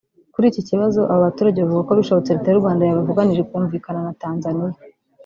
Kuri 0.33 0.45
iki 0.51 0.61
kibazo 0.69 0.99
aba 1.11 1.25
baturage 1.25 1.59
bavuga 1.61 1.85
ko 1.87 1.93
bishobotse 1.99 2.31
Leta 2.35 2.47
y’u 2.49 2.61
Rwanda 2.61 2.83
yabavuganira 2.85 3.39
ikumvikana 3.41 3.99
na 4.05 4.13
Tanzaniya 4.21 4.77